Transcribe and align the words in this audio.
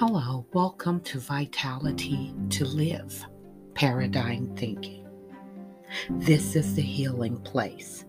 Hello, 0.00 0.46
welcome 0.52 1.00
to 1.00 1.18
Vitality 1.18 2.32
to 2.50 2.64
Live 2.64 3.26
Paradigm 3.74 4.54
Thinking. 4.54 5.04
This 6.08 6.54
is 6.54 6.76
the 6.76 6.82
healing 6.82 7.36
place. 7.38 8.04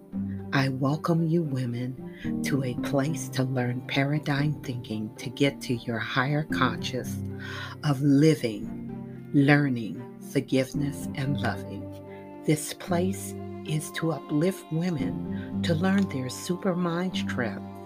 I 0.54 0.70
welcome 0.70 1.26
you, 1.28 1.42
women, 1.42 2.44
to 2.44 2.64
a 2.64 2.76
place 2.76 3.28
to 3.30 3.42
learn 3.42 3.82
paradigm 3.88 4.62
thinking 4.62 5.10
to 5.16 5.32
get 5.32 5.62
to 5.62 5.78
your 5.78 5.98
higher 5.98 6.44
conscious 6.44 7.18
of 7.84 8.00
living, 8.04 9.32
learning, 9.34 10.00
forgiveness, 10.32 11.08
and 11.16 11.42
loving. 11.42 12.44
This 12.46 12.72
place 12.72 13.34
is 13.66 13.90
to 13.94 14.12
uplift 14.12 14.64
women 14.72 15.60
to 15.64 15.74
learn 15.74 16.08
their 16.10 16.28
supermind 16.28 17.18
strength 17.18 17.79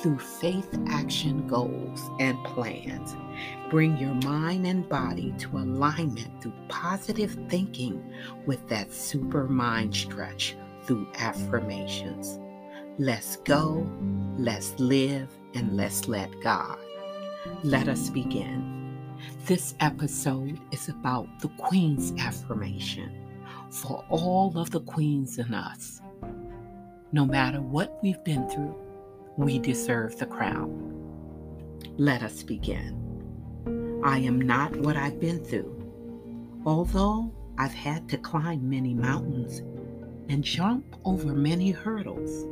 through 0.00 0.18
faith 0.18 0.68
action 0.88 1.46
goals 1.46 2.10
and 2.20 2.42
plans. 2.44 3.16
Bring 3.70 3.96
your 3.98 4.14
mind 4.14 4.66
and 4.66 4.88
body 4.88 5.34
to 5.38 5.58
alignment 5.58 6.40
through 6.40 6.52
positive 6.68 7.36
thinking 7.48 8.02
with 8.46 8.66
that 8.68 8.92
super 8.92 9.44
mind 9.44 9.94
stretch 9.94 10.56
through 10.84 11.06
affirmations. 11.18 12.38
Let's 12.98 13.36
go, 13.36 13.88
let's 14.36 14.78
live, 14.78 15.28
and 15.54 15.76
let's 15.76 16.08
let 16.08 16.30
God. 16.42 16.78
Let 17.62 17.88
us 17.88 18.10
begin. 18.10 18.96
This 19.46 19.74
episode 19.80 20.58
is 20.72 20.88
about 20.88 21.28
the 21.40 21.48
Queen's 21.48 22.12
affirmation 22.20 23.28
for 23.70 24.04
all 24.08 24.56
of 24.56 24.70
the 24.70 24.80
queens 24.80 25.38
in 25.38 25.54
us. 25.54 26.00
No 27.12 27.24
matter 27.24 27.60
what 27.60 27.98
we've 28.02 28.22
been 28.24 28.48
through, 28.48 28.74
we 29.38 29.56
deserve 29.60 30.18
the 30.18 30.26
crown. 30.26 30.84
Let 31.96 32.24
us 32.24 32.42
begin. 32.42 34.02
I 34.04 34.18
am 34.18 34.40
not 34.40 34.74
what 34.76 34.96
I've 34.96 35.20
been 35.20 35.44
through. 35.44 35.76
Although 36.66 37.32
I've 37.56 37.72
had 37.72 38.08
to 38.08 38.18
climb 38.18 38.68
many 38.68 38.94
mountains 38.94 39.60
and 40.28 40.42
jump 40.42 40.96
over 41.04 41.32
many 41.34 41.70
hurdles, 41.70 42.48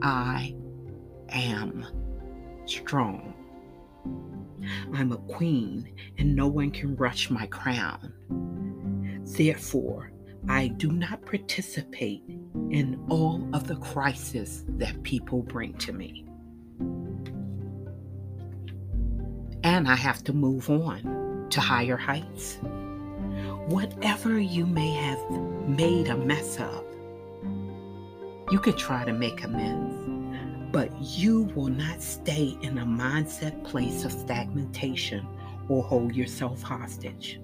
I 0.00 0.54
am 1.30 1.84
strong. 2.64 3.34
I'm 4.94 5.10
a 5.10 5.18
queen 5.18 5.92
and 6.16 6.36
no 6.36 6.46
one 6.46 6.70
can 6.70 6.94
rush 6.94 7.28
my 7.28 7.46
crown. 7.48 8.12
Therefore, 9.24 10.12
I 10.48 10.68
do 10.68 10.92
not 10.92 11.26
participate 11.26 12.22
in 12.70 13.02
all 13.08 13.46
of 13.52 13.66
the 13.66 13.76
crisis 13.76 14.64
that 14.68 15.02
people 15.02 15.42
bring 15.42 15.74
to 15.74 15.92
me. 15.92 16.24
And 19.64 19.88
I 19.88 19.96
have 19.96 20.22
to 20.24 20.32
move 20.32 20.70
on 20.70 21.46
to 21.50 21.60
higher 21.60 21.96
heights. 21.96 22.58
Whatever 23.66 24.38
you 24.38 24.66
may 24.66 24.92
have 24.92 25.30
made 25.68 26.08
a 26.08 26.16
mess 26.16 26.58
of, 26.58 26.84
you 28.50 28.58
could 28.58 28.78
try 28.78 29.04
to 29.04 29.12
make 29.12 29.44
amends, 29.44 30.72
but 30.72 30.90
you 31.00 31.44
will 31.54 31.68
not 31.68 32.02
stay 32.02 32.56
in 32.62 32.78
a 32.78 32.86
mindset 32.86 33.62
place 33.64 34.04
of 34.04 34.12
stagnation 34.12 35.26
or 35.68 35.82
hold 35.82 36.14
yourself 36.14 36.62
hostage. 36.62 37.40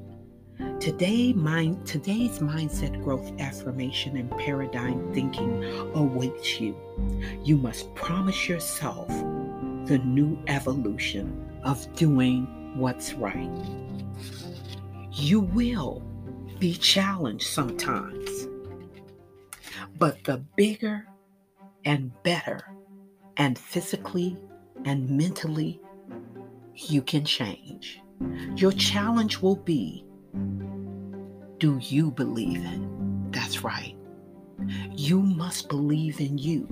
Today, 0.81 1.33
mind, 1.33 1.85
today's 1.87 2.39
mindset 2.39 3.03
growth 3.03 3.33
affirmation 3.41 4.17
and 4.17 4.31
paradigm 4.39 5.13
thinking 5.13 5.65
awaits 5.95 6.61
you. 6.61 6.77
You 7.43 7.57
must 7.57 7.93
promise 7.95 8.49
yourself 8.49 9.09
the 9.09 10.01
new 10.05 10.39
evolution 10.47 11.51
of 11.65 11.93
doing 11.97 12.45
what's 12.77 13.15
right. 13.15 13.51
You 15.13 15.41
will 15.41 16.03
be 16.59 16.75
challenged 16.75 17.47
sometimes, 17.47 18.47
but 19.99 20.23
the 20.25 20.39
bigger 20.57 21.07
and 21.85 22.13
better, 22.23 22.61
and 23.37 23.59
physically 23.59 24.37
and 24.85 25.11
mentally, 25.11 25.81
you 26.75 27.03
can 27.03 27.25
change. 27.25 28.01
Your 28.57 28.73
challenge 28.73 29.41
will 29.41 29.57
be 29.57 30.05
do 31.65 31.79
you 31.81 32.11
believe 32.11 32.63
in? 32.63 33.31
That's 33.31 33.65
right. 33.65 33.97
You 34.93 35.23
must 35.23 35.71
believe 35.71 36.21
in 36.21 36.37
you. 36.37 36.69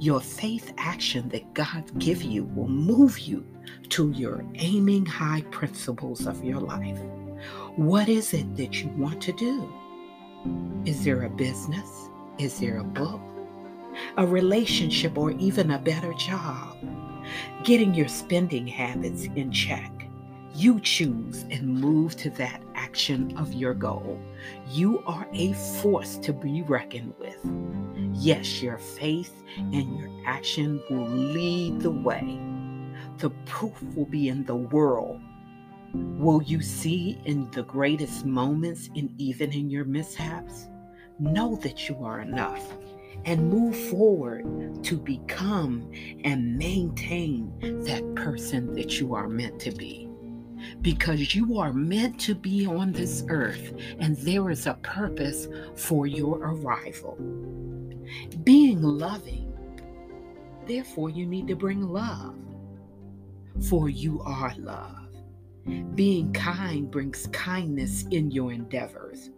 Your 0.00 0.18
faith 0.18 0.72
action 0.78 1.28
that 1.28 1.52
God 1.52 1.84
give 1.98 2.22
you 2.22 2.44
will 2.44 2.68
move 2.68 3.18
you 3.18 3.44
to 3.90 4.10
your 4.12 4.46
aiming 4.54 5.04
high 5.04 5.42
principles 5.50 6.26
of 6.26 6.42
your 6.42 6.58
life. 6.58 6.98
What 7.76 8.08
is 8.08 8.32
it 8.32 8.56
that 8.56 8.80
you 8.80 8.88
want 8.96 9.20
to 9.24 9.32
do? 9.34 9.70
Is 10.86 11.04
there 11.04 11.24
a 11.24 11.28
business? 11.28 12.08
Is 12.38 12.58
there 12.60 12.78
a 12.78 12.84
book? 12.84 13.20
A 14.16 14.26
relationship 14.26 15.18
or 15.18 15.32
even 15.32 15.72
a 15.72 15.78
better 15.78 16.14
job? 16.14 16.78
Getting 17.62 17.92
your 17.92 18.08
spending 18.08 18.66
habits 18.66 19.24
in 19.36 19.52
check 19.52 20.03
you 20.54 20.78
choose 20.80 21.44
and 21.50 21.66
move 21.66 22.14
to 22.16 22.30
that 22.30 22.62
action 22.76 23.36
of 23.36 23.52
your 23.52 23.74
goal. 23.74 24.20
You 24.70 25.02
are 25.04 25.26
a 25.32 25.52
force 25.82 26.16
to 26.18 26.32
be 26.32 26.62
reckoned 26.62 27.14
with. 27.18 27.38
Yes, 28.12 28.62
your 28.62 28.78
faith 28.78 29.42
and 29.56 29.98
your 29.98 30.10
action 30.26 30.80
will 30.88 31.08
lead 31.08 31.80
the 31.80 31.90
way. 31.90 32.38
The 33.18 33.30
proof 33.46 33.82
will 33.96 34.06
be 34.06 34.28
in 34.28 34.44
the 34.44 34.54
world. 34.54 35.20
Will 35.92 36.40
you 36.42 36.62
see 36.62 37.20
in 37.24 37.50
the 37.50 37.64
greatest 37.64 38.24
moments 38.24 38.88
and 38.94 39.12
even 39.20 39.52
in 39.52 39.70
your 39.70 39.84
mishaps? 39.84 40.68
Know 41.18 41.56
that 41.56 41.88
you 41.88 41.96
are 42.04 42.20
enough 42.20 42.72
and 43.24 43.48
move 43.48 43.76
forward 43.76 44.84
to 44.84 44.98
become 44.98 45.90
and 46.24 46.56
maintain 46.56 47.52
that 47.84 48.14
person 48.14 48.72
that 48.74 49.00
you 49.00 49.14
are 49.14 49.28
meant 49.28 49.60
to 49.60 49.72
be 49.72 50.03
because 50.84 51.34
you 51.34 51.58
are 51.58 51.72
meant 51.72 52.20
to 52.20 52.34
be 52.34 52.66
on 52.66 52.92
this 52.92 53.24
earth 53.30 53.72
and 54.00 54.18
there 54.18 54.50
is 54.50 54.66
a 54.66 54.74
purpose 54.82 55.48
for 55.74 56.06
your 56.06 56.36
arrival. 56.36 57.16
Being 58.44 58.82
loving, 58.82 59.50
therefore, 60.66 61.08
you 61.08 61.24
need 61.24 61.48
to 61.48 61.56
bring 61.56 61.80
love, 61.80 62.36
for 63.66 63.88
you 63.88 64.20
are 64.26 64.52
love. 64.58 65.08
Being 65.94 66.34
kind 66.34 66.90
brings 66.90 67.28
kindness 67.28 68.04
in 68.10 68.30
your 68.30 68.52
endeavors, 68.52 69.30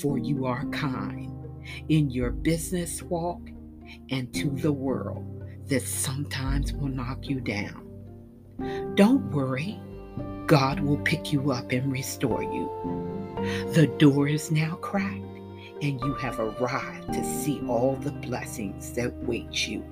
for 0.00 0.18
you 0.18 0.46
are 0.46 0.66
kind 0.66 1.32
in 1.88 2.10
your 2.10 2.30
business 2.30 3.02
walk 3.02 3.40
and 4.10 4.32
to 4.34 4.50
the 4.50 4.72
world 4.72 5.42
that 5.66 5.82
sometimes 5.82 6.72
will 6.72 6.86
knock 6.86 7.28
you 7.28 7.40
down. 7.40 7.88
Don't 8.94 9.28
worry 9.32 9.80
God 10.46 10.80
will 10.80 10.98
pick 10.98 11.32
you 11.32 11.52
up 11.52 11.72
and 11.72 11.92
restore 11.92 12.42
you. 12.42 12.70
The 13.74 13.86
door 13.98 14.28
is 14.28 14.50
now 14.50 14.76
cracked, 14.76 15.22
and 15.80 16.00
you 16.00 16.14
have 16.14 16.38
arrived 16.38 17.12
to 17.12 17.24
see 17.24 17.60
all 17.66 17.96
the 17.96 18.12
blessings 18.12 18.92
that 18.94 19.16
wait 19.24 19.68
you. 19.68 19.84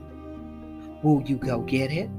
Will 1.03 1.23
you 1.23 1.37
go 1.37 1.61
get 1.61 1.93
it? 1.93 2.11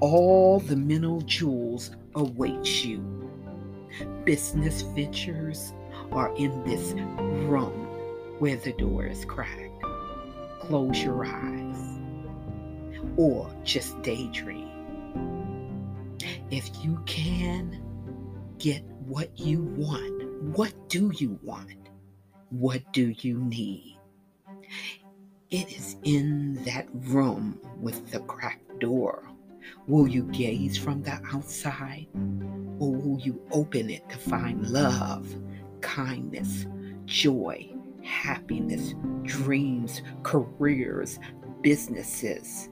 All 0.00 0.60
the 0.60 0.76
mental 0.76 1.22
jewels 1.22 1.90
await 2.14 2.84
you. 2.84 3.00
Business 4.24 4.82
ventures 4.82 5.72
are 6.12 6.34
in 6.36 6.62
this 6.64 6.92
room 7.48 7.86
where 8.38 8.56
the 8.56 8.72
door 8.72 9.06
is 9.06 9.24
cracked. 9.24 9.82
Close 10.60 11.02
your 11.02 11.24
eyes 11.24 11.98
or 13.16 13.50
just 13.64 14.00
daydream 14.02 14.73
if 16.54 16.84
you 16.84 17.02
can 17.04 17.82
get 18.58 18.84
what 19.06 19.36
you 19.36 19.62
want, 19.76 20.24
what 20.56 20.72
do 20.88 21.10
you 21.16 21.36
want? 21.42 21.90
What 22.50 22.92
do 22.92 23.12
you 23.18 23.38
need? 23.38 23.98
It 25.50 25.72
is 25.72 25.96
in 26.04 26.62
that 26.62 26.86
room 26.92 27.58
with 27.80 28.08
the 28.12 28.20
cracked 28.20 28.78
door. 28.78 29.28
Will 29.88 30.06
you 30.06 30.22
gaze 30.30 30.78
from 30.78 31.02
the 31.02 31.20
outside 31.32 32.06
or 32.78 32.92
will 32.92 33.18
you 33.18 33.42
open 33.50 33.90
it 33.90 34.08
to 34.10 34.16
find 34.16 34.64
love, 34.68 35.26
kindness, 35.80 36.66
joy, 37.04 37.68
happiness, 38.04 38.94
dreams, 39.24 40.02
careers, 40.22 41.18
businesses? 41.62 42.68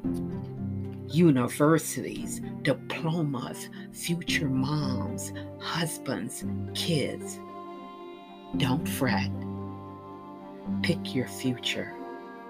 Universities, 1.12 2.40
diplomas, 2.62 3.68
future 3.92 4.48
moms, 4.48 5.32
husbands, 5.60 6.44
kids. 6.74 7.38
Don't 8.56 8.86
fret. 8.88 9.30
Pick 10.82 11.14
your 11.14 11.28
future, 11.28 11.92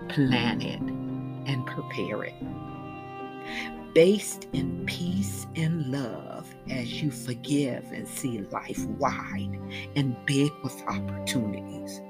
plan 0.09 0.63
it, 0.63 0.81
and 0.81 1.67
prepare 1.67 2.25
it. 2.25 2.35
based 3.95 4.49
in 4.53 4.85
peace 4.87 5.47
and 5.55 5.87
love 5.93 6.55
as 6.71 7.03
you 7.03 7.11
forgive 7.11 7.85
and 7.93 8.09
see 8.09 8.41
life 8.51 8.85
wide 8.99 9.59
and 9.97 10.17
big 10.27 10.51
with 10.63 10.83
opportunities. 10.89 12.01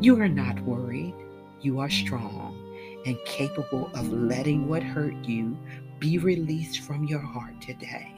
You 0.00 0.20
are 0.20 0.28
not 0.28 0.60
worried, 0.62 1.14
you 1.60 1.78
are 1.78 1.90
strong 1.90 2.65
and 3.06 3.16
capable 3.24 3.88
of 3.94 4.12
letting 4.12 4.68
what 4.68 4.82
hurt 4.82 5.14
you 5.24 5.56
be 5.98 6.18
released 6.18 6.80
from 6.80 7.04
your 7.04 7.20
heart 7.20 7.60
today. 7.62 8.12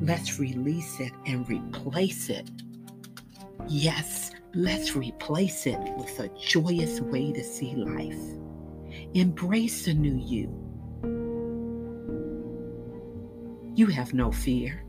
Let's 0.00 0.38
release 0.38 1.00
it 1.00 1.12
and 1.26 1.46
replace 1.48 2.30
it. 2.30 2.48
Yes, 3.68 4.30
let's 4.54 4.96
replace 4.96 5.66
it 5.66 5.78
with 5.96 6.18
a 6.20 6.28
joyous 6.38 7.00
way 7.00 7.32
to 7.32 7.44
see 7.44 7.74
life. 7.74 8.18
Embrace 9.14 9.84
the 9.84 9.94
new 9.94 10.16
you. 10.16 10.48
You 13.74 13.86
have 13.88 14.14
no 14.14 14.30
fear. 14.30 14.84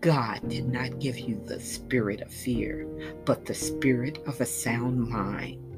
God 0.00 0.48
did 0.48 0.68
not 0.68 0.98
give 0.98 1.18
you 1.18 1.40
the 1.44 1.60
spirit 1.60 2.20
of 2.20 2.32
fear, 2.32 2.86
but 3.24 3.44
the 3.44 3.54
spirit 3.54 4.18
of 4.26 4.40
a 4.40 4.46
sound 4.46 5.08
mind. 5.08 5.71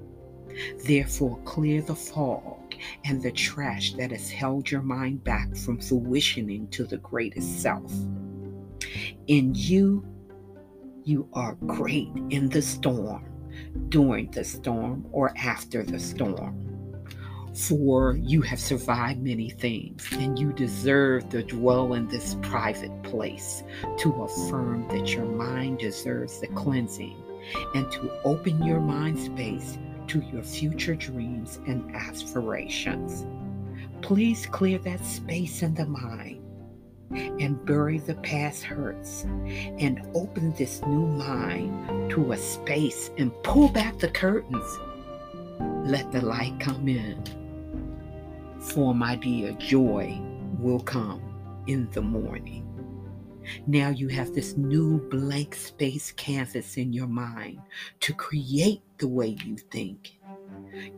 Therefore, 0.85 1.39
clear 1.45 1.83
the 1.83 1.95
fog 1.95 2.75
and 3.05 3.23
the 3.23 3.33
trash 3.33 3.95
that 3.95 4.11
has 4.11 4.31
held 4.31 4.71
your 4.71 4.83
mind 4.83 5.25
back 5.25 5.55
from 5.57 5.79
fruitioning 5.79 6.71
to 6.71 6.85
the 6.85 6.99
greatest 6.99 7.61
self. 7.61 7.93
In 9.27 9.55
you, 9.55 10.05
you 11.05 11.29
are 11.33 11.55
great 11.67 12.11
in 12.31 12.49
the 12.49 12.63
storm, 12.63 13.25
during 13.89 14.31
the 14.31 14.45
storm, 14.45 15.07
or 15.13 15.33
after 15.37 15.83
the 15.83 16.01
storm. 16.01 16.61
For 17.55 18.17
you 18.17 18.43
have 18.43 18.59
survived 18.59 19.23
many 19.23 19.51
things, 19.51 20.09
and 20.13 20.39
you 20.39 20.53
deserve 20.53 21.29
to 21.29 21.43
dwell 21.43 21.95
in 21.95 22.09
this 22.09 22.37
private 22.43 23.03
place 23.05 23.63
to 23.99 24.25
affirm 24.25 24.89
that 24.89 25.13
your 25.15 25.27
mind 25.27 25.79
deserves 25.79 26.41
the 26.41 26.49
cleansing 26.49 27.17
and 27.75 27.91
to 27.93 28.11
open 28.25 28.63
your 28.65 28.81
mind 28.81 29.19
space 29.19 29.79
to 30.09 30.21
your 30.33 30.43
future 30.43 30.95
dreams 30.95 31.59
and 31.67 31.95
aspirations. 31.95 33.27
Please 34.03 34.47
clear 34.47 34.79
that 34.79 35.05
space 35.05 35.63
in 35.63 35.75
the 35.75 35.87
mind 35.87 36.41
and 37.11 37.65
bury 37.65 37.99
the 37.99 38.15
past 38.17 38.63
hurts 38.63 39.25
and 39.25 40.07
open 40.15 40.53
this 40.55 40.83
new 40.83 41.07
mind 41.07 42.11
to 42.11 42.33
a 42.33 42.37
space 42.37 43.11
and 43.19 43.33
pull 43.43 43.69
back 43.69 43.99
the 43.99 44.09
curtains. 44.09 44.79
Let 45.89 46.11
the 46.13 46.25
light 46.25 46.59
come 46.61 46.89
in. 46.89 47.23
For 48.59 48.95
my 48.95 49.17
dear, 49.17 49.53
joy 49.53 50.21
will 50.59 50.81
come 50.81 51.23
in 51.67 51.89
the 51.93 52.03
morning. 52.03 52.74
Now 53.67 53.89
you 53.91 54.09
have 54.09 54.33
this 54.33 54.57
new 54.57 54.99
blank 55.09 55.55
space 55.55 56.13
canvas 56.13 56.77
in 56.77 56.93
your 56.93 57.07
mind 57.07 57.61
to 58.01 58.13
create 58.15 58.83
the 58.99 59.09
way 59.09 59.37
you 59.45 59.57
think. 59.57 60.19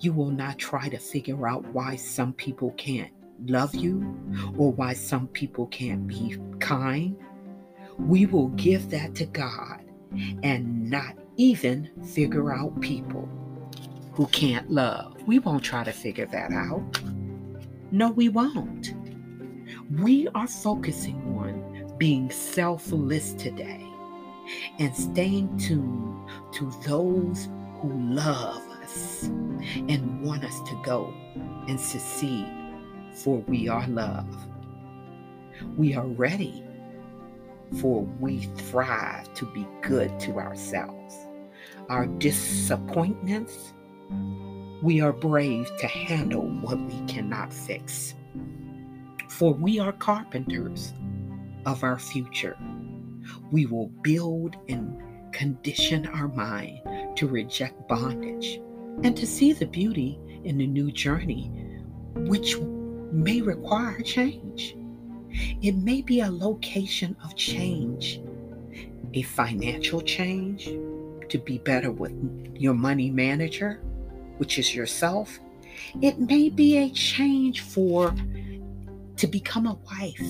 You 0.01 0.13
will 0.13 0.31
not 0.31 0.59
try 0.59 0.89
to 0.89 0.99
figure 0.99 1.47
out 1.49 1.65
why 1.67 1.97
some 1.97 2.33
people 2.33 2.73
can't 2.73 3.13
love 3.47 3.75
you 3.75 4.17
or 4.57 4.73
why 4.73 4.95
some 4.95 5.29
people 5.29 5.67
can't 5.67 6.07
be 6.07 6.37
kind. 6.61 7.17
We 7.99 8.27
will 8.27 8.49
give 8.49 8.91
that 8.91 9.15
to 9.17 9.27
God 9.27 9.83
and 10.43 10.91
not 10.91 11.17
even 11.37 11.91
figure 12.05 12.53
out 12.53 12.81
people 12.81 13.29
who 14.13 14.27
can't 14.29 14.71
love. 14.71 15.15
We 15.27 15.39
won't 15.39 15.63
try 15.63 15.85
to 15.85 15.93
figure 15.93 16.27
that 16.27 16.53
out. 16.53 16.83
No, 17.91 18.11
we 18.11 18.29
won't. 18.29 18.95
We 19.91 20.29
are 20.29 20.47
focusing 20.47 21.26
being 21.99 22.31
selfless 22.31 23.33
today 23.35 23.87
and 24.79 24.95
staying 24.95 25.57
tuned 25.59 26.29
to 26.53 26.71
those 26.87 27.49
who 27.81 27.93
love 27.93 28.63
us 28.83 29.25
and 29.25 30.23
want 30.23 30.45
us 30.45 30.61
to 30.69 30.81
go 30.85 31.13
and 31.69 31.81
succeed, 31.81 32.47
for 33.13 33.39
we 33.49 33.69
are 33.69 33.87
love. 33.89 34.29
We 35.77 35.95
are 35.95 36.07
ready, 36.07 36.63
for 37.81 38.03
we 38.21 38.41
thrive 38.57 39.33
to 39.35 39.47
be 39.47 39.67
good 39.83 40.19
to 40.21 40.39
ourselves. 40.39 41.17
Our 41.89 42.07
disappointments, 42.07 43.73
we 44.83 45.01
are 45.01 45.13
brave 45.13 45.71
to 45.79 45.87
handle 45.87 46.49
what 46.61 46.79
we 46.79 47.01
cannot 47.07 47.53
fix. 47.53 48.15
For 49.29 49.53
we 49.53 49.79
are 49.79 49.93
carpenters 49.93 50.93
of 51.67 51.85
our 51.85 51.99
future. 51.99 52.57
We 53.51 53.67
will 53.67 53.89
build 54.03 54.57
and 54.69 55.03
condition 55.33 56.07
our 56.07 56.29
mind 56.29 56.81
to 57.17 57.27
reject 57.27 57.87
bondage 57.89 58.61
and 59.03 59.15
to 59.17 59.27
see 59.27 59.53
the 59.53 59.67
beauty 59.67 60.19
in 60.45 60.57
the 60.57 60.67
new 60.67 60.91
journey, 60.91 61.51
which 62.15 62.57
may 63.13 63.43
require 63.43 64.01
change. 64.01 64.77
It 65.61 65.77
may 65.77 66.01
be 66.01 66.21
a 66.21 66.31
location 66.31 67.17
of 67.23 67.37
change, 67.37 68.21
a 69.13 69.23
financial 69.23 70.01
change 70.01 70.67
to 71.29 71.39
be 71.39 71.59
better 71.59 71.91
with 71.91 72.13
your 72.55 72.75
money 72.75 73.11
manager, 73.11 73.81
which 74.39 74.59
is 74.59 74.75
yourself. 74.75 75.39
It 76.01 76.19
may 76.19 76.49
be 76.49 76.79
a 76.79 76.91
change 76.91 77.61
for 77.61 78.15
to 79.17 79.27
become 79.27 79.67
a 79.67 79.79
wife 79.91 80.21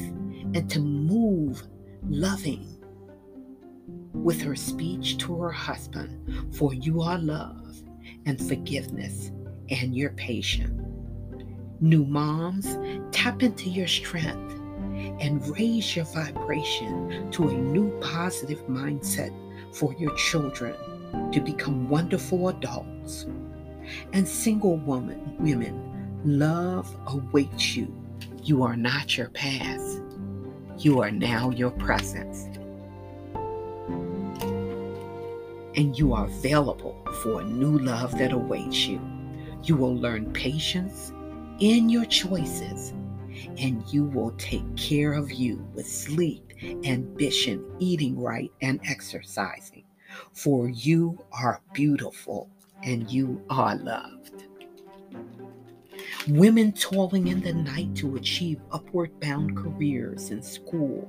and 0.55 0.71
to 0.71 0.81
move 0.81 1.62
loving 2.09 2.77
with 4.12 4.41
her 4.41 4.56
speech 4.56 5.19
to 5.19 5.41
her 5.41 5.50
husband, 5.50 6.55
for 6.55 6.73
you 6.75 7.03
are 7.03 7.19
love 7.19 7.83
and 8.25 8.41
forgiveness 8.41 9.31
and 9.71 9.94
you're 9.94 10.11
patient. 10.11 10.73
New 11.81 12.05
moms, 12.05 12.79
tap 13.12 13.43
into 13.43 13.69
your 13.69 13.87
strength 13.87 14.55
and 15.21 15.47
raise 15.56 15.94
your 15.94 16.06
vibration 16.06 17.31
to 17.31 17.49
a 17.49 17.53
new 17.53 17.91
positive 18.00 18.61
mindset 18.67 19.32
for 19.75 19.94
your 19.94 20.15
children 20.17 20.75
to 21.32 21.41
become 21.41 21.89
wonderful 21.89 22.49
adults. 22.49 23.27
And 24.12 24.27
single 24.27 24.79
woman, 24.79 25.37
women, 25.39 26.20
love 26.25 26.94
awaits 27.06 27.77
you. 27.77 28.06
You 28.46 28.62
are 28.62 28.76
not 28.76 29.17
your 29.17 29.31
past. 29.31 30.00
You 30.79 31.03
are 31.03 31.10
now 31.10 31.50
your 31.50 31.72
presence. 31.72 32.44
And 35.74 35.98
you 35.98 36.12
are 36.12 36.26
available 36.26 36.96
for 37.24 37.41
a 37.41 37.44
new 37.44 37.76
love 37.81 38.17
that 38.19 38.31
awaits 38.31 38.86
you. 38.86 39.00
You 39.65 39.74
will 39.74 39.96
learn 39.96 40.32
patience 40.32 41.12
in 41.58 41.88
your 41.88 42.05
choices, 42.05 42.91
and 43.58 43.82
you 43.93 44.05
will 44.05 44.31
take 44.38 44.76
care 44.76 45.15
of 45.15 45.32
you 45.32 45.69
with 45.74 45.88
sleep, 45.88 46.53
ambition, 46.84 47.65
eating 47.81 48.17
right, 48.17 48.53
and 48.62 48.79
exercising. 48.84 49.82
For 50.34 50.69
you 50.69 51.19
are 51.32 51.60
beautiful 51.72 52.48
and 52.84 53.10
you 53.10 53.44
are 53.50 53.74
loved. 53.74 54.44
Women 56.31 56.73
toiling 56.73 57.29
in 57.29 57.41
the 57.41 57.53
night 57.53 57.95
to 57.97 58.17
achieve 58.17 58.59
upward 58.73 59.21
bound 59.21 59.56
careers 59.56 60.31
in 60.31 60.43
school, 60.43 61.09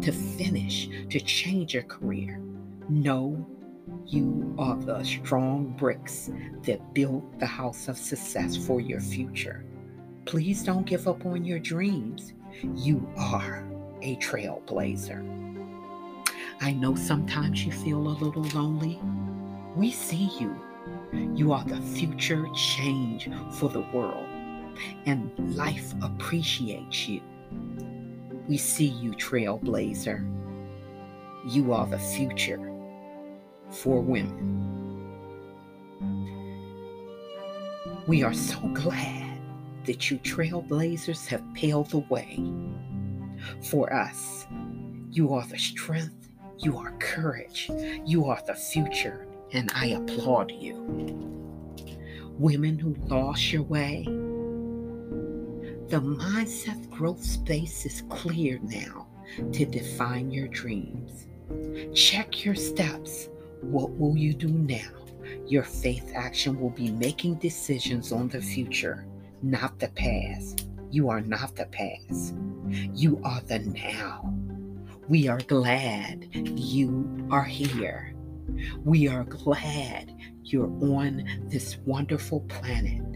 to 0.00 0.10
finish, 0.10 0.88
to 1.08 1.20
change 1.20 1.76
a 1.76 1.84
career. 1.84 2.40
No, 2.88 3.46
you 4.06 4.56
are 4.58 4.74
the 4.74 5.04
strong 5.04 5.68
bricks 5.78 6.30
that 6.62 6.94
build 6.94 7.38
the 7.38 7.46
house 7.46 7.86
of 7.86 7.96
success 7.96 8.56
for 8.56 8.80
your 8.80 8.98
future. 8.98 9.64
Please 10.24 10.64
don't 10.64 10.84
give 10.84 11.06
up 11.06 11.24
on 11.24 11.44
your 11.44 11.60
dreams. 11.60 12.32
You 12.74 13.08
are 13.16 13.64
a 14.02 14.16
trailblazer. 14.16 15.22
I 16.60 16.72
know 16.72 16.96
sometimes 16.96 17.64
you 17.64 17.70
feel 17.70 17.98
a 17.98 18.18
little 18.18 18.42
lonely. 18.42 18.98
We 19.76 19.92
see 19.92 20.28
you. 20.40 20.60
You 21.36 21.52
are 21.52 21.62
the 21.62 21.80
future 21.80 22.44
change 22.52 23.30
for 23.52 23.68
the 23.68 23.86
world 23.92 24.26
and 25.06 25.30
life 25.56 25.94
appreciates 26.02 27.08
you. 27.08 27.20
We 28.48 28.56
see 28.56 28.86
you, 28.86 29.12
trailblazer. 29.12 30.24
You 31.48 31.72
are 31.72 31.86
the 31.86 31.98
future 31.98 32.72
for 33.70 34.00
women. 34.00 34.66
We 38.06 38.22
are 38.22 38.34
so 38.34 38.58
glad 38.72 39.40
that 39.84 40.10
you 40.10 40.18
trailblazers 40.18 41.26
have 41.26 41.42
paved 41.54 41.90
the 41.90 41.98
way 41.98 42.40
for 43.62 43.92
us. 43.92 44.46
You 45.10 45.32
are 45.34 45.46
the 45.46 45.58
strength, 45.58 46.28
you 46.58 46.76
are 46.78 46.92
courage, 46.98 47.70
you 48.04 48.26
are 48.26 48.40
the 48.46 48.54
future, 48.54 49.26
and 49.52 49.70
I 49.74 49.86
applaud 49.86 50.52
you. 50.52 50.76
Women 52.38 52.78
who 52.78 52.94
lost 53.06 53.52
your 53.52 53.62
way, 53.62 54.06
The 55.88 56.00
mindset 56.00 56.90
growth 56.90 57.22
space 57.22 57.86
is 57.86 58.02
clear 58.08 58.58
now 58.60 59.06
to 59.52 59.64
define 59.64 60.32
your 60.32 60.48
dreams. 60.48 61.28
Check 61.94 62.44
your 62.44 62.56
steps. 62.56 63.28
What 63.60 63.90
will 63.92 64.16
you 64.16 64.34
do 64.34 64.48
now? 64.48 64.90
Your 65.46 65.62
faith 65.62 66.10
action 66.12 66.60
will 66.60 66.70
be 66.70 66.90
making 66.90 67.36
decisions 67.36 68.10
on 68.10 68.28
the 68.28 68.42
future, 68.42 69.06
not 69.42 69.78
the 69.78 69.88
past. 69.90 70.66
You 70.90 71.08
are 71.08 71.20
not 71.20 71.54
the 71.54 71.66
past. 71.66 72.34
You 72.92 73.20
are 73.22 73.40
the 73.42 73.60
now. 73.60 74.34
We 75.08 75.28
are 75.28 75.40
glad 75.42 76.28
you 76.58 77.28
are 77.30 77.44
here. 77.44 78.12
We 78.84 79.06
are 79.06 79.22
glad 79.22 80.12
you're 80.42 80.72
on 80.82 81.44
this 81.44 81.76
wonderful 81.86 82.40
planet. 82.40 83.15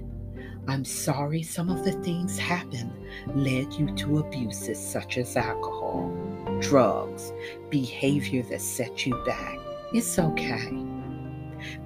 I'm 0.68 0.84
sorry 0.84 1.42
some 1.42 1.68
of 1.68 1.84
the 1.84 1.92
things 1.92 2.38
happened 2.38 2.92
led 3.34 3.72
you 3.72 3.94
to 3.96 4.18
abuses 4.18 4.78
such 4.78 5.18
as 5.18 5.36
alcohol, 5.36 6.12
drugs, 6.60 7.32
behavior 7.70 8.42
that 8.44 8.60
set 8.60 9.06
you 9.06 9.14
back. 9.24 9.58
It's 9.92 10.18
okay 10.18 10.84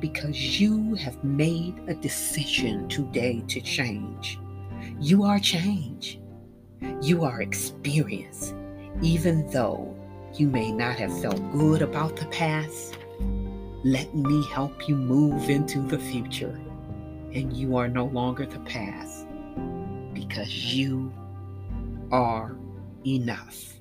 because 0.01 0.61
you 0.61 0.95
have 0.95 1.23
made 1.25 1.81
a 1.89 1.95
decision 1.95 2.89
today 2.89 3.43
to 3.49 3.61
change. 3.61 4.39
You 5.01 5.25
are 5.25 5.39
change. 5.39 6.21
You 7.01 7.25
are 7.25 7.43
experience, 7.43 8.55
even 9.03 9.49
though 9.51 9.97
you 10.35 10.49
may 10.49 10.71
not 10.73 10.97
have 10.97 11.21
felt 11.21 11.41
good 11.53 11.83
about 11.83 12.17
the 12.17 12.27
past. 12.27 12.99
Let 13.85 14.15
me 14.15 14.47
help 14.51 14.89
you 14.89 14.97
move 14.97 15.51
into 15.51 15.81
the 15.81 15.99
future 15.99 16.59
and 17.35 17.53
you 17.53 17.77
are 17.77 17.89
no 17.89 18.07
longer 18.07 18.47
the 18.47 18.61
past 18.61 19.27
because 20.13 20.73
you 20.73 21.13
are 22.13 22.57
enough. 23.07 23.75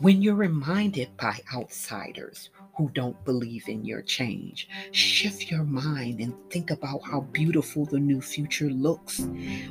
When 0.00 0.20
you're 0.20 0.34
reminded 0.34 1.16
by 1.16 1.38
outsiders 1.54 2.50
who 2.76 2.90
don't 2.94 3.22
believe 3.24 3.68
in 3.68 3.84
your 3.84 4.02
change, 4.02 4.68
shift 4.90 5.50
your 5.50 5.64
mind 5.64 6.20
and 6.20 6.34
think 6.50 6.70
about 6.70 7.02
how 7.04 7.20
beautiful 7.20 7.84
the 7.84 8.00
new 8.00 8.20
future 8.20 8.70
looks 8.70 9.28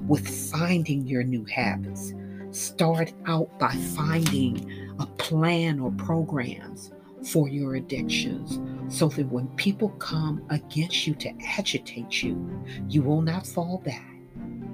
with 0.08 0.28
finding 0.52 1.08
your 1.08 1.24
new 1.24 1.44
habits. 1.46 2.14
Start 2.52 3.14
out 3.26 3.58
by 3.60 3.76
finding 3.96 4.96
a 5.00 5.06
plan 5.06 5.80
or 5.80 5.92
programs 5.92 6.92
for 7.24 7.50
your 7.50 7.76
addictions 7.76 8.60
so 8.90 9.08
that 9.10 9.28
when 9.28 9.48
people 9.50 9.90
come 10.00 10.44
against 10.50 11.08
you 11.08 11.14
to 11.16 11.32
agitate 11.58 12.24
you, 12.24 12.64
you 12.88 13.02
will 13.02 13.22
not 13.22 13.46
fall 13.46 13.78
back 13.86 14.16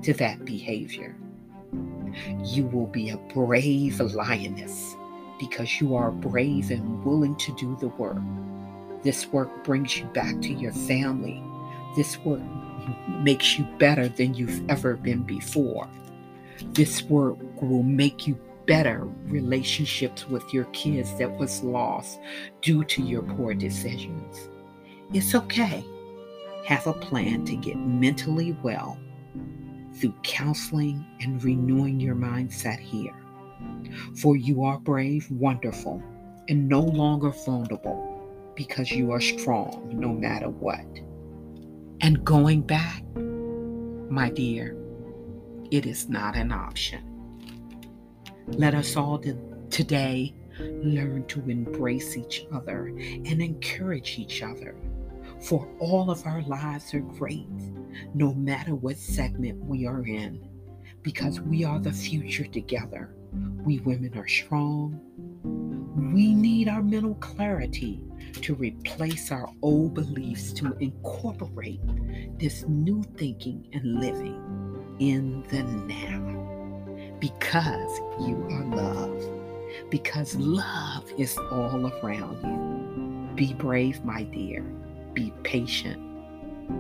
to 0.04 0.14
that 0.14 0.46
behavior. 0.46 1.16
You 2.44 2.66
will 2.68 2.88
be 2.88 3.10
a 3.10 3.18
brave 3.18 4.00
lioness 4.00 4.96
because 5.40 5.82
you 5.82 5.96
are 5.96 6.12
brave 6.12 6.72
and 6.72 7.04
willing 7.04 7.36
to 7.38 7.54
do 7.56 7.78
the 7.80 7.90
work. 7.90 8.18
This 9.04 9.28
work 9.28 9.64
brings 9.64 9.98
you 9.98 10.06
back 10.06 10.42
to 10.42 10.54
your 10.54 10.72
family. 10.72 11.44
This 11.96 12.18
work 12.20 12.42
makes 13.22 13.58
you 13.58 13.66
better 13.78 14.08
than 14.08 14.34
you've 14.34 14.68
ever 14.70 14.96
been 14.96 15.24
before. 15.24 15.88
This 16.72 17.04
work 17.04 17.38
will 17.62 17.84
make 17.84 18.28
you 18.28 18.40
better 18.66 19.06
relationships 19.26 20.28
with 20.28 20.54
your 20.54 20.66
kids 20.66 21.18
that 21.18 21.38
was 21.38 21.64
lost 21.64 22.20
due 22.62 22.84
to 22.86 23.02
your 23.02 23.22
poor 23.22 23.54
decisions. 23.54 24.50
It's 25.14 25.36
okay. 25.36 25.86
Have 26.66 26.88
a 26.88 26.94
plan 26.94 27.46
to 27.46 27.56
get 27.56 27.78
mentally 27.78 28.58
well 28.64 28.98
through 29.96 30.14
counseling 30.24 31.06
and 31.22 31.44
renewing 31.44 32.00
your 32.00 32.16
mindset 32.16 32.80
here. 32.80 33.16
For 34.18 34.36
you 34.36 34.64
are 34.64 34.80
brave, 34.80 35.30
wonderful, 35.32 36.04
and 36.50 36.68
no 36.68 36.82
longer 36.82 37.30
vulnerable 37.30 38.12
because 38.56 38.92
you 38.92 39.12
are 39.12 39.22
strong 39.22 39.90
no 39.94 40.10
matter 40.10 40.50
what. 40.50 40.86
And 42.02 42.24
going 42.24 42.62
back, 42.62 43.04
my 44.10 44.30
dear, 44.30 44.76
it 45.72 45.86
is 45.86 46.10
not 46.10 46.36
an 46.36 46.52
option. 46.52 47.15
Let 48.48 48.76
us 48.76 48.96
all 48.96 49.22
today 49.72 50.36
learn 50.60 51.26
to 51.28 51.40
embrace 51.50 52.16
each 52.16 52.46
other 52.54 52.88
and 52.88 53.42
encourage 53.42 54.20
each 54.20 54.44
other. 54.44 54.76
For 55.42 55.68
all 55.80 56.12
of 56.12 56.26
our 56.26 56.44
lives 56.44 56.94
are 56.94 57.00
great, 57.00 57.50
no 58.14 58.34
matter 58.34 58.76
what 58.76 58.98
segment 58.98 59.64
we 59.66 59.88
are 59.88 60.06
in, 60.06 60.48
because 61.02 61.42
we 61.42 61.64
are 61.64 61.80
the 61.80 61.92
future 61.92 62.46
together. 62.46 63.16
We 63.64 63.80
women 63.80 64.16
are 64.18 64.28
strong. 64.28 65.02
We 66.14 66.34
need 66.34 66.70
our 66.70 66.84
mental 66.84 67.16
clarity 67.16 68.02
to 68.42 68.54
replace 68.54 69.32
our 69.32 69.50
old 69.64 69.96
beliefs 69.96 70.54
to 70.54 70.78
incorporate 70.80 71.82
this 72.40 72.64
new 72.68 73.04
thinking 73.18 73.68
and 73.74 74.00
living 74.00 74.96
in 75.00 75.44
the 75.50 75.64
now 75.64 76.35
because 77.30 78.02
you 78.20 78.36
are 78.52 78.66
love. 78.66 79.90
Because 79.90 80.36
love 80.36 81.12
is 81.18 81.36
all 81.52 81.92
around 82.04 82.38
you. 82.44 83.36
Be 83.36 83.54
brave, 83.56 84.06
my 84.06 84.24
dear. 84.24 84.62
Be 85.14 85.34
patient 85.42 86.00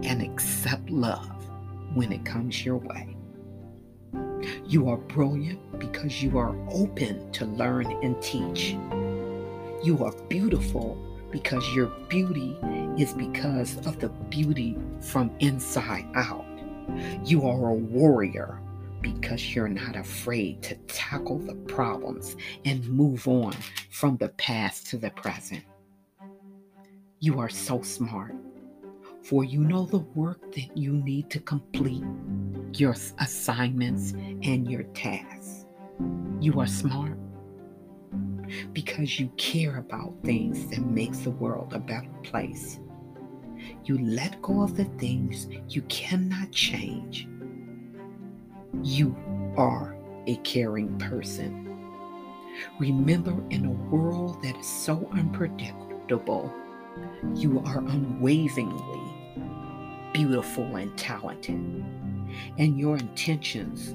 and 0.03 0.21
accept 0.21 0.87
love 0.91 1.49
when 1.95 2.11
it 2.11 2.25
comes 2.25 2.63
your 2.63 2.77
way. 2.77 3.17
You 4.67 4.87
are 4.89 4.97
brilliant 4.97 5.79
because 5.79 6.21
you 6.21 6.37
are 6.37 6.55
open 6.69 7.31
to 7.31 7.45
learn 7.45 7.87
and 8.03 8.21
teach. 8.21 8.77
You 9.83 10.03
are 10.03 10.13
beautiful 10.29 10.95
because 11.31 11.67
your 11.73 11.87
beauty 12.07 12.55
is 12.99 13.13
because 13.13 13.77
of 13.87 13.99
the 13.99 14.09
beauty 14.29 14.77
from 15.01 15.31
inside 15.39 16.05
out. 16.13 16.45
You 17.23 17.47
are 17.47 17.69
a 17.69 17.73
warrior 17.73 18.59
because 19.05 19.53
you're 19.53 19.67
not 19.67 19.95
afraid 19.95 20.63
to 20.63 20.73
tackle 20.87 21.37
the 21.37 21.53
problems 21.53 22.35
and 22.65 22.89
move 22.89 23.27
on 23.27 23.53
from 23.91 24.17
the 24.17 24.29
past 24.29 24.87
to 24.87 24.97
the 24.97 25.11
present. 25.11 25.63
You 27.19 27.39
are 27.39 27.49
so 27.49 27.83
smart, 27.83 28.33
for 29.21 29.43
you 29.43 29.59
know 29.59 29.85
the 29.85 29.99
work 29.99 30.51
that 30.53 30.75
you 30.75 30.91
need 30.91 31.29
to 31.29 31.39
complete 31.39 32.03
your 32.73 32.95
assignments 33.19 34.13
and 34.41 34.69
your 34.69 34.83
tasks. 34.95 35.67
You 36.39 36.59
are 36.59 36.67
smart 36.67 37.19
because 38.73 39.19
you 39.19 39.27
care 39.37 39.77
about 39.77 40.15
things 40.23 40.67
that 40.71 40.81
makes 40.81 41.19
the 41.19 41.29
world 41.29 41.73
a 41.73 41.79
better 41.79 42.09
place. 42.23 42.79
You 43.83 43.99
let 43.99 44.41
go 44.41 44.61
of 44.61 44.75
the 44.75 44.85
things 44.85 45.47
you 45.69 45.83
cannot 45.83 46.51
change 46.51 47.27
you 48.83 49.15
are 49.57 49.95
a 50.27 50.35
caring 50.37 50.97
person. 50.97 51.61
Remember, 52.79 53.35
in 53.49 53.65
a 53.65 53.71
world 53.93 54.41
that 54.43 54.55
is 54.55 54.67
so 54.67 55.09
unpredictable, 55.13 56.53
you 57.35 57.59
are 57.65 57.79
unwaveringly 57.79 59.15
beautiful 60.15 60.77
and 60.77 60.97
talented, 60.97 61.83
and 62.57 62.79
your 62.79 62.95
intentions 62.95 63.93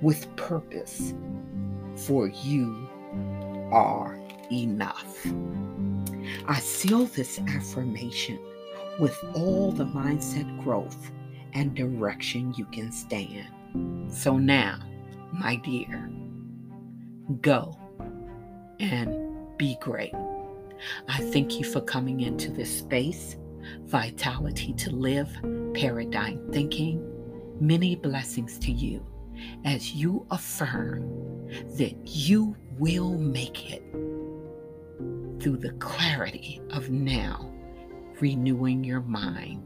with 0.00 0.34
purpose, 0.36 1.14
for 1.96 2.28
you 2.28 2.88
are 3.72 4.16
enough. 4.52 5.26
I 6.46 6.60
seal 6.60 7.06
this 7.06 7.40
affirmation 7.40 8.38
with 9.00 9.18
all 9.34 9.72
the 9.72 9.86
mindset 9.86 10.62
growth 10.62 11.10
and 11.54 11.74
direction 11.74 12.54
you 12.56 12.66
can 12.66 12.92
stand. 12.92 13.48
So 14.08 14.36
now, 14.38 14.78
my 15.32 15.56
dear, 15.56 16.10
go 17.40 17.76
and 18.80 19.56
be 19.56 19.76
great. 19.80 20.14
I 21.08 21.18
thank 21.18 21.58
you 21.58 21.64
for 21.64 21.80
coming 21.80 22.20
into 22.20 22.50
this 22.50 22.78
space, 22.78 23.36
Vitality 23.82 24.72
to 24.74 24.90
Live, 24.90 25.30
Paradigm 25.74 26.50
Thinking. 26.52 27.08
Many 27.60 27.96
blessings 27.96 28.58
to 28.60 28.72
you 28.72 29.06
as 29.64 29.92
you 29.92 30.26
affirm 30.30 31.02
that 31.76 31.94
you 32.04 32.56
will 32.78 33.16
make 33.16 33.72
it 33.72 33.82
through 35.40 35.58
the 35.58 35.72
clarity 35.78 36.60
of 36.70 36.90
now, 36.90 37.52
renewing 38.20 38.84
your 38.84 39.00
mind. 39.00 39.64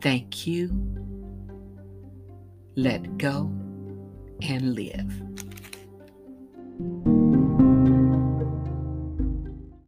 Thank 0.00 0.46
you 0.46 1.05
let 2.76 3.16
go, 3.16 3.50
and 4.42 4.74
live. 4.74 5.10